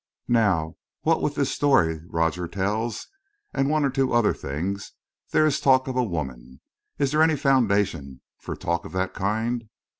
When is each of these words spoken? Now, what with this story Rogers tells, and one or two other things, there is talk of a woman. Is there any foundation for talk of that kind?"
Now, 0.33 0.77
what 1.03 1.21
with 1.21 1.35
this 1.35 1.51
story 1.51 2.01
Rogers 2.07 2.49
tells, 2.51 3.05
and 3.53 3.69
one 3.69 3.85
or 3.85 3.91
two 3.91 4.13
other 4.13 4.33
things, 4.33 4.93
there 5.29 5.45
is 5.45 5.59
talk 5.59 5.87
of 5.87 5.95
a 5.95 6.01
woman. 6.03 6.59
Is 6.97 7.11
there 7.11 7.21
any 7.21 7.35
foundation 7.35 8.21
for 8.39 8.55
talk 8.55 8.83
of 8.83 8.93
that 8.93 9.13
kind?" 9.13 9.69